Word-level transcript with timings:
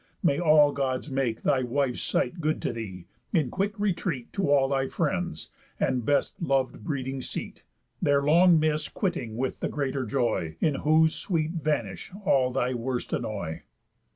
May 0.23 0.39
all 0.39 0.71
Gods 0.71 1.11
make 1.11 1.43
Thy 1.43 1.61
wife's 1.61 2.01
sight 2.01 2.41
good 2.41 2.59
to 2.63 2.73
thee, 2.73 3.05
in 3.33 3.51
quick 3.51 3.79
retreat 3.79 4.33
To 4.33 4.49
all 4.49 4.67
thy 4.67 4.87
friends, 4.87 5.51
and 5.79 6.03
best 6.03 6.33
lov'd 6.41 6.83
breeding 6.83 7.21
seat, 7.21 7.61
Their 8.01 8.23
long 8.23 8.59
miss 8.59 8.89
quitting 8.89 9.37
with 9.37 9.59
the 9.59 9.69
greater 9.69 10.07
joy; 10.07 10.55
In 10.59 10.73
whose 10.73 11.13
sweet 11.13 11.51
vanish 11.51 12.11
all 12.25 12.51
thy 12.51 12.73
worst 12.73 13.13
annoy." 13.13 13.61